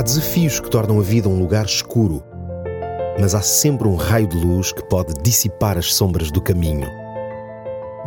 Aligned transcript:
Há 0.00 0.02
desafios 0.02 0.58
que 0.58 0.70
tornam 0.70 0.98
a 0.98 1.02
vida 1.02 1.28
um 1.28 1.38
lugar 1.38 1.66
escuro, 1.66 2.22
mas 3.20 3.34
há 3.34 3.42
sempre 3.42 3.86
um 3.86 3.96
raio 3.96 4.26
de 4.26 4.34
luz 4.34 4.72
que 4.72 4.82
pode 4.88 5.12
dissipar 5.22 5.76
as 5.76 5.92
sombras 5.92 6.30
do 6.30 6.40
caminho. 6.40 6.88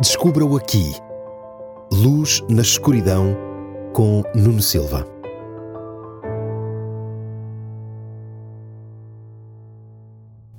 Descubra-o 0.00 0.56
aqui. 0.56 0.92
Luz 1.92 2.42
na 2.50 2.62
escuridão 2.62 3.36
com 3.92 4.24
Nuno 4.34 4.60
Silva. 4.60 5.06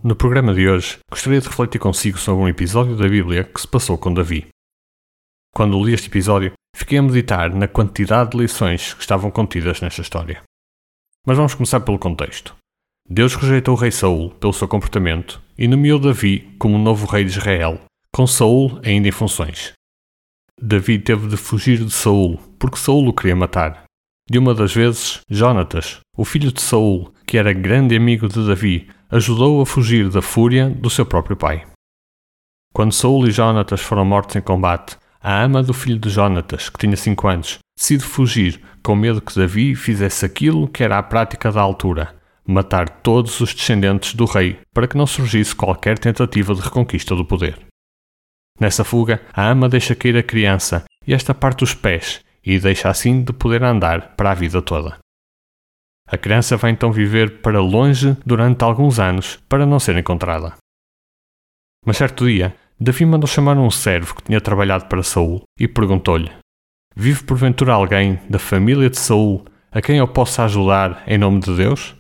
No 0.01 0.15
programa 0.15 0.53
de 0.53 0.69
hoje, 0.69 0.99
gostaria 1.11 1.41
de 1.41 1.49
refletir 1.49 1.79
consigo 1.79 2.17
sobre 2.17 2.45
um 2.45 2.47
episódio 2.47 2.95
da 2.95 3.09
Bíblia 3.09 3.43
que 3.43 3.59
se 3.59 3.67
passou 3.67 3.97
com 3.97 4.13
Davi. 4.13 4.47
Quando 5.53 5.83
li 5.83 5.93
este 5.93 6.07
episódio, 6.07 6.53
fiquei 6.73 6.97
a 6.97 7.01
meditar 7.01 7.53
na 7.53 7.67
quantidade 7.67 8.29
de 8.29 8.37
lições 8.37 8.93
que 8.93 9.01
estavam 9.01 9.29
contidas 9.29 9.81
nesta 9.81 9.99
história. 9.99 10.41
Mas 11.25 11.37
vamos 11.37 11.55
começar 11.55 11.79
pelo 11.79 11.97
contexto. 11.97 12.55
Deus 13.09 13.35
rejeitou 13.35 13.73
o 13.73 13.77
rei 13.77 13.91
Saul 13.91 14.29
pelo 14.31 14.53
seu 14.53 14.67
comportamento 14.67 15.41
e 15.57 15.67
nomeou 15.67 15.99
Davi 15.99 16.55
como 16.59 16.77
novo 16.77 17.07
rei 17.07 17.23
de 17.23 17.31
Israel, 17.31 17.81
com 18.13 18.27
Saul 18.27 18.79
ainda 18.83 19.07
em 19.07 19.11
funções. 19.11 19.73
Davi 20.61 20.99
teve 20.99 21.27
de 21.27 21.35
fugir 21.35 21.83
de 21.83 21.91
Saul 21.91 22.37
porque 22.59 22.77
Saul 22.77 23.07
o 23.07 23.13
queria 23.13 23.35
matar. 23.35 23.85
De 24.29 24.37
uma 24.37 24.53
das 24.53 24.73
vezes, 24.73 25.21
Jonatas, 25.27 25.99
o 26.15 26.23
filho 26.23 26.51
de 26.51 26.61
Saul, 26.61 27.11
que 27.25 27.37
era 27.37 27.53
grande 27.53 27.95
amigo 27.95 28.27
de 28.27 28.45
Davi, 28.45 28.87
ajudou 29.09 29.61
a 29.61 29.65
fugir 29.65 30.09
da 30.09 30.21
fúria 30.21 30.69
do 30.69 30.89
seu 30.89 31.05
próprio 31.05 31.35
pai. 31.35 31.65
Quando 32.71 32.91
Saul 32.91 33.27
e 33.27 33.31
Jonatas 33.31 33.81
foram 33.81 34.05
mortos 34.05 34.35
em 34.35 34.41
combate, 34.41 34.97
a 35.27 35.41
ama 35.41 35.63
do 35.63 35.73
filho 35.73 35.97
de 35.97 36.07
Jonatas, 36.07 36.69
que 36.69 36.77
tinha 36.77 36.95
cinco 36.95 37.27
anos, 37.27 37.57
decide 37.75 38.03
fugir, 38.03 38.61
com 38.83 38.95
medo 38.95 39.19
que 39.19 39.33
Davi 39.33 39.73
fizesse 39.73 40.23
aquilo 40.23 40.67
que 40.67 40.83
era 40.83 40.99
a 40.99 41.03
prática 41.03 41.51
da 41.51 41.59
altura, 41.59 42.15
matar 42.47 42.87
todos 42.87 43.41
os 43.41 43.51
descendentes 43.51 44.13
do 44.13 44.25
rei, 44.25 44.59
para 44.71 44.87
que 44.87 44.95
não 44.95 45.07
surgisse 45.07 45.55
qualquer 45.55 45.97
tentativa 45.97 46.53
de 46.53 46.61
reconquista 46.61 47.15
do 47.15 47.25
poder. 47.25 47.59
Nessa 48.59 48.83
fuga, 48.83 49.19
a 49.33 49.49
ama 49.49 49.67
deixa 49.67 49.95
cair 49.95 50.15
a 50.15 50.21
criança 50.21 50.85
e 51.07 51.11
esta 51.11 51.33
parte 51.33 51.63
os 51.63 51.73
pés, 51.73 52.19
e 52.45 52.59
deixa 52.59 52.87
assim 52.87 53.23
de 53.23 53.33
poder 53.33 53.63
andar 53.63 54.15
para 54.15 54.29
a 54.29 54.35
vida 54.35 54.61
toda. 54.61 54.99
A 56.07 56.17
criança 56.19 56.55
vai 56.55 56.69
então 56.69 56.91
viver 56.91 57.41
para 57.41 57.59
longe 57.59 58.15
durante 58.23 58.63
alguns 58.63 58.99
anos 58.99 59.39
para 59.49 59.65
não 59.65 59.79
ser 59.79 59.97
encontrada. 59.97 60.53
Mas 61.83 61.97
certo 61.97 62.27
dia, 62.27 62.55
Davi 62.79 63.05
mandou 63.05 63.27
chamar 63.27 63.57
um 63.57 63.71
servo 63.71 64.15
que 64.15 64.23
tinha 64.23 64.41
trabalhado 64.41 64.85
para 64.85 65.01
Saul 65.01 65.43
e 65.57 65.67
perguntou-lhe: 65.67 66.31
Vive 66.95 67.23
porventura 67.23 67.73
alguém 67.73 68.19
da 68.29 68.37
família 68.37 68.89
de 68.89 68.97
Saul 68.97 69.45
a 69.71 69.81
quem 69.81 69.97
eu 69.97 70.07
possa 70.07 70.43
ajudar 70.43 71.03
em 71.07 71.17
nome 71.17 71.39
de 71.39 71.55
Deus? 71.55 71.95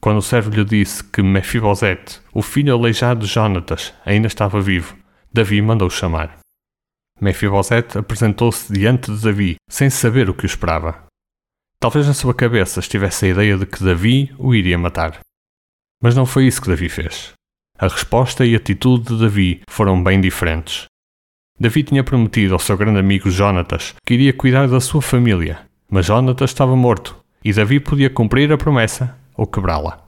Quando 0.00 0.18
o 0.18 0.22
servo 0.22 0.50
lhe 0.50 0.64
disse 0.64 1.02
que 1.02 1.22
Mefibosete, 1.22 2.20
o 2.32 2.42
filho 2.42 2.72
aleijado 2.72 3.20
de 3.20 3.32
Jonatas, 3.32 3.92
ainda 4.04 4.26
estava 4.26 4.60
vivo, 4.60 4.96
Davi 5.32 5.60
mandou 5.60 5.90
chamar. 5.90 6.38
Mefibosete 7.20 7.98
apresentou-se 7.98 8.72
diante 8.72 9.10
de 9.10 9.22
Davi, 9.22 9.56
sem 9.68 9.90
saber 9.90 10.30
o 10.30 10.34
que 10.34 10.44
o 10.44 10.46
esperava. 10.46 11.04
Talvez 11.80 12.06
na 12.06 12.14
sua 12.14 12.34
cabeça 12.34 12.80
estivesse 12.80 13.26
a 13.26 13.28
ideia 13.28 13.56
de 13.56 13.66
que 13.66 13.82
Davi 13.82 14.34
o 14.38 14.54
iria 14.54 14.78
matar. 14.78 15.20
Mas 16.02 16.14
não 16.14 16.26
foi 16.26 16.46
isso 16.46 16.62
que 16.62 16.68
Davi 16.68 16.88
fez. 16.88 17.32
A 17.80 17.86
resposta 17.86 18.44
e 18.44 18.56
atitude 18.56 19.04
de 19.04 19.20
Davi 19.20 19.60
foram 19.70 20.02
bem 20.02 20.20
diferentes. 20.20 20.86
Davi 21.60 21.84
tinha 21.84 22.02
prometido 22.02 22.54
ao 22.54 22.58
seu 22.58 22.76
grande 22.76 22.98
amigo 22.98 23.30
Jonatas 23.30 23.94
que 24.04 24.14
iria 24.14 24.32
cuidar 24.32 24.66
da 24.66 24.80
sua 24.80 25.00
família, 25.00 25.60
mas 25.88 26.06
Jonatas 26.06 26.50
estava 26.50 26.74
morto 26.74 27.16
e 27.44 27.52
Davi 27.52 27.78
podia 27.78 28.10
cumprir 28.10 28.52
a 28.52 28.58
promessa 28.58 29.16
ou 29.36 29.46
quebrá-la. 29.46 30.02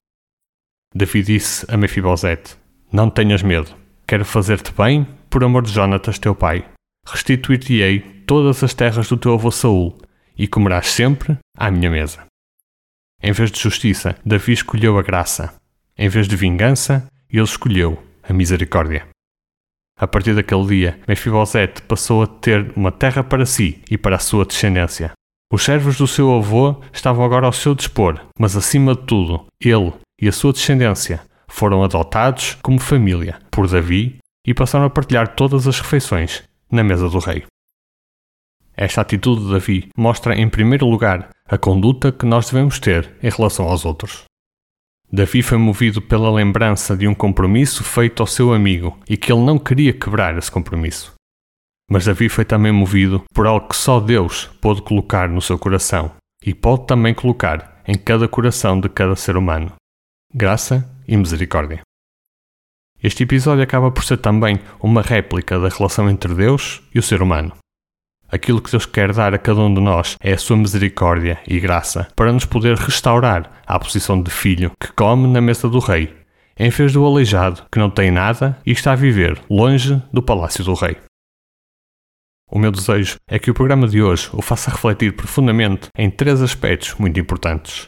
Davi 0.93 1.23
disse 1.23 1.65
a 1.73 1.77
Mefibosete: 1.77 2.57
Não 2.93 3.09
tenhas 3.09 3.41
medo, 3.41 3.71
quero 4.05 4.25
fazer-te 4.25 4.73
bem 4.73 5.07
por 5.31 5.45
amor 5.45 5.63
de 5.63 5.71
Jonatas 5.71 6.19
teu 6.19 6.35
pai. 6.35 6.65
Restituir-te-ei 7.07 8.01
todas 8.27 8.65
as 8.65 8.75
terras 8.75 9.09
do 9.09 9.17
teu 9.17 9.35
avô 9.35 9.53
Saul 9.53 9.97
e 10.37 10.49
comerás 10.49 10.89
sempre 10.89 11.39
à 11.57 11.71
minha 11.71 11.89
mesa. 11.89 12.27
Em 13.23 13.31
vez 13.31 13.53
de 13.53 13.61
justiça, 13.61 14.17
Davi 14.27 14.55
escolheu 14.55 14.99
a 14.99 15.03
graça. 15.03 15.55
Em 15.97 16.09
vez 16.09 16.27
de 16.27 16.35
vingança, 16.35 17.07
ele 17.39 17.45
escolheu 17.45 18.03
a 18.23 18.33
misericórdia. 18.33 19.07
A 19.99 20.07
partir 20.07 20.35
daquele 20.35 20.67
dia, 20.67 21.01
Mefibosete 21.07 21.83
passou 21.83 22.23
a 22.23 22.27
ter 22.27 22.73
uma 22.75 22.91
terra 22.91 23.23
para 23.23 23.45
si 23.45 23.83
e 23.91 23.99
para 23.99 24.17
a 24.17 24.19
sua 24.19 24.47
descendência. 24.47 25.13
Os 25.53 25.63
servos 25.63 25.99
do 25.99 26.07
seu 26.07 26.33
avô 26.33 26.81
estavam 26.93 27.25
agora 27.25 27.47
ao 27.47 27.53
seu 27.53 27.75
dispor, 27.75 28.21
mas 28.39 28.57
acima 28.57 28.95
de 28.95 29.03
tudo, 29.03 29.47
ele 29.61 29.93
e 30.21 30.29
a 30.29 30.33
sua 30.33 30.53
descendência 30.53 31.21
foram 31.49 31.83
adotados 31.83 32.57
como 32.63 32.79
família 32.79 33.39
por 33.51 33.69
Davi 33.69 34.19
e 34.47 34.55
passaram 34.55 34.87
a 34.87 34.91
partilhar 34.91 35.35
todas 35.35 35.67
as 35.67 35.81
refeições 35.81 36.43
na 36.71 36.85
mesa 36.85 37.09
do 37.09 37.19
rei. 37.19 37.45
Esta 38.77 39.03
atitude 39.03 39.45
de 39.45 39.53
Davi 39.53 39.89
mostra, 39.97 40.35
em 40.35 40.49
primeiro 40.49 40.87
lugar, 40.87 41.29
a 41.47 41.59
conduta 41.59 42.11
que 42.13 42.25
nós 42.25 42.49
devemos 42.49 42.79
ter 42.79 43.11
em 43.23 43.29
relação 43.29 43.67
aos 43.67 43.85
outros. 43.85 44.25
Davi 45.13 45.43
foi 45.43 45.59
movido 45.59 46.01
pela 46.01 46.31
lembrança 46.31 46.97
de 46.97 47.09
um 47.09 47.15
compromisso 47.15 47.83
feito 47.83 48.23
ao 48.23 48.29
seu 48.29 48.53
amigo 48.53 48.97
e 49.09 49.17
que 49.17 49.33
ele 49.33 49.43
não 49.43 49.59
queria 49.59 49.93
quebrar 49.93 50.39
esse 50.39 50.51
compromisso. 50.51 51.13
Mas 51.91 52.05
Davi 52.05 52.29
foi 52.29 52.45
também 52.45 52.71
movido 52.71 53.25
por 53.35 53.45
algo 53.45 53.69
que 53.69 53.75
só 53.75 53.99
Deus 53.99 54.47
pôde 54.61 54.83
colocar 54.83 55.29
no 55.29 55.43
seu 55.43 55.59
coração 55.59 56.13
e 56.47 56.55
pode 56.55 56.87
também 56.87 57.13
colocar 57.13 57.83
em 57.89 57.99
cada 57.99 58.29
coração 58.29 58.81
de 58.81 58.89
cada 58.89 59.17
ser 59.17 59.37
humano: 59.37 59.73
graça 60.33 60.89
e 61.09 61.17
misericórdia. 61.17 61.81
Este 63.03 63.25
episódio 63.25 63.65
acaba 63.65 63.91
por 63.91 64.05
ser 64.05 64.19
também 64.19 64.61
uma 64.81 65.03
réplica 65.03 65.59
da 65.59 65.71
relação 65.71 66.09
entre 66.09 66.33
Deus 66.35 66.83
e 66.95 67.01
o 67.01 67.03
ser 67.03 67.21
humano. 67.21 67.53
Aquilo 68.33 68.63
que 68.63 68.71
Deus 68.71 68.87
quer 68.87 69.13
dar 69.13 69.35
a 69.35 69.39
cada 69.39 69.61
um 69.61 69.75
de 69.75 69.81
nós 69.81 70.15
é 70.21 70.33
a 70.33 70.39
sua 70.39 70.57
misericórdia 70.57 71.41
e 71.49 71.59
graça 71.59 72.07
para 72.15 72.33
nos 72.33 72.45
poder 72.45 72.77
restaurar 72.77 73.61
à 73.67 73.77
posição 73.77 74.23
de 74.23 74.31
filho 74.31 74.71
que 74.79 74.93
come 74.93 75.27
na 75.27 75.41
mesa 75.41 75.69
do 75.69 75.81
rei, 75.81 76.15
em 76.57 76.71
vez 76.71 76.93
do 76.93 77.05
aleijado 77.05 77.65
que 77.73 77.79
não 77.81 77.91
tem 77.91 78.09
nada 78.13 78.57
e 78.65 78.71
está 78.71 78.93
a 78.93 78.97
viver 78.97 79.43
longe 79.51 80.01
do 80.13 80.23
palácio 80.23 80.63
do 80.63 80.75
rei. 80.75 80.97
O 82.49 82.59
meu 82.59 82.71
desejo 82.71 83.17
é 83.29 83.37
que 83.37 83.51
o 83.51 83.55
programa 83.55 83.89
de 83.89 84.01
hoje 84.01 84.31
o 84.33 84.41
faça 84.41 84.71
refletir 84.71 85.17
profundamente 85.17 85.89
em 85.99 86.09
três 86.09 86.41
aspectos 86.41 86.95
muito 86.95 87.19
importantes. 87.19 87.87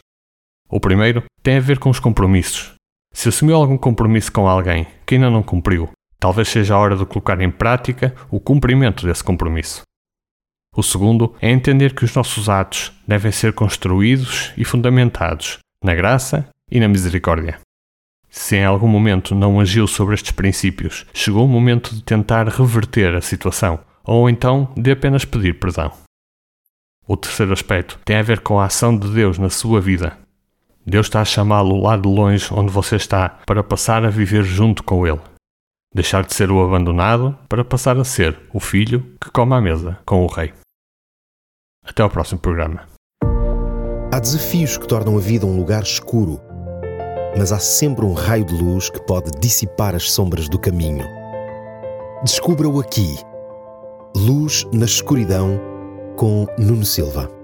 O 0.68 0.80
primeiro 0.80 1.22
tem 1.40 1.58
a 1.58 1.60
ver 1.60 1.78
com 1.78 1.90
os 1.90 2.00
compromissos. 2.00 2.74
Se 3.12 3.28
assumiu 3.28 3.54
algum 3.54 3.78
compromisso 3.78 4.32
com 4.32 4.48
alguém 4.48 4.88
que 5.06 5.14
ainda 5.14 5.30
não 5.30 5.42
cumpriu, 5.42 5.90
talvez 6.18 6.48
seja 6.48 6.74
a 6.74 6.78
hora 6.78 6.96
de 6.96 7.06
colocar 7.06 7.40
em 7.40 7.50
prática 7.50 8.12
o 8.30 8.40
cumprimento 8.40 9.06
desse 9.06 9.22
compromisso. 9.22 9.82
O 10.74 10.82
segundo 10.82 11.34
é 11.40 11.50
entender 11.50 11.94
que 11.94 12.04
os 12.04 12.14
nossos 12.14 12.48
atos 12.48 12.92
devem 13.06 13.30
ser 13.30 13.52
construídos 13.52 14.52
e 14.56 14.64
fundamentados 14.64 15.58
na 15.84 15.94
graça 15.94 16.48
e 16.70 16.80
na 16.80 16.88
misericórdia. 16.88 17.60
Se 18.30 18.56
em 18.56 18.64
algum 18.64 18.88
momento 18.88 19.34
não 19.34 19.60
agiu 19.60 19.86
sobre 19.86 20.14
estes 20.14 20.32
princípios, 20.32 21.04
chegou 21.12 21.44
o 21.44 21.48
momento 21.48 21.94
de 21.94 22.02
tentar 22.02 22.48
reverter 22.48 23.14
a 23.14 23.20
situação, 23.20 23.80
ou 24.02 24.30
então 24.30 24.72
de 24.74 24.90
apenas 24.90 25.26
pedir 25.26 25.58
perdão. 25.58 25.92
O 27.06 27.18
terceiro 27.18 27.52
aspecto 27.52 27.98
tem 28.06 28.16
a 28.16 28.22
ver 28.22 28.40
com 28.40 28.58
a 28.58 28.64
ação 28.64 28.96
de 28.96 29.10
Deus 29.10 29.38
na 29.38 29.50
sua 29.50 29.78
vida. 29.78 30.16
Deus 30.86 31.06
está 31.06 31.20
a 31.20 31.26
chamá-lo 31.26 31.82
lá 31.82 31.98
de 31.98 32.08
longe 32.08 32.48
onde 32.50 32.72
você 32.72 32.96
está 32.96 33.28
para 33.44 33.62
passar 33.62 34.06
a 34.06 34.10
viver 34.10 34.44
junto 34.44 34.82
com 34.82 35.06
Ele. 35.06 35.20
Deixar 35.94 36.24
de 36.24 36.34
ser 36.34 36.50
o 36.50 36.64
abandonado 36.64 37.38
para 37.48 37.62
passar 37.62 37.98
a 37.98 38.04
ser 38.04 38.40
o 38.52 38.58
filho 38.58 39.14
que 39.20 39.30
come 39.30 39.54
à 39.54 39.60
mesa 39.60 39.98
com 40.06 40.24
o 40.24 40.26
rei. 40.26 40.54
Até 41.84 42.02
ao 42.02 42.08
próximo 42.08 42.40
programa. 42.40 42.86
Há 44.10 44.18
desafios 44.18 44.78
que 44.78 44.88
tornam 44.88 45.18
a 45.18 45.20
vida 45.20 45.44
um 45.44 45.56
lugar 45.56 45.82
escuro, 45.82 46.40
mas 47.36 47.52
há 47.52 47.58
sempre 47.58 48.06
um 48.06 48.14
raio 48.14 48.44
de 48.44 48.54
luz 48.54 48.88
que 48.88 49.00
pode 49.02 49.30
dissipar 49.38 49.94
as 49.94 50.10
sombras 50.10 50.48
do 50.48 50.58
caminho. 50.58 51.04
Descubra-o 52.22 52.80
aqui. 52.80 53.16
Luz 54.16 54.66
na 54.72 54.86
escuridão 54.86 55.60
com 56.16 56.46
Nuno 56.58 56.86
Silva. 56.86 57.41